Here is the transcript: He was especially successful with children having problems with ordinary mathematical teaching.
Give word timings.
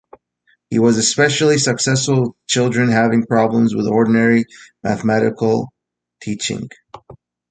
He 0.71 0.79
was 0.79 0.97
especially 0.97 1.59
successful 1.59 2.21
with 2.21 2.31
children 2.47 2.89
having 2.89 3.27
problems 3.27 3.75
with 3.75 3.85
ordinary 3.85 4.45
mathematical 4.83 5.71
teaching. 6.23 6.69